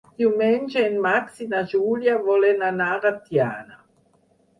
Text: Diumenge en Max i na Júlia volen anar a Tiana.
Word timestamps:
Diumenge 0.19 0.85
en 0.85 0.95
Max 1.05 1.43
i 1.45 1.45
na 1.51 1.59
Júlia 1.73 2.15
volen 2.29 2.65
anar 2.71 2.87
a 2.95 3.13
Tiana. 3.27 3.79